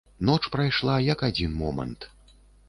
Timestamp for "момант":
1.61-2.09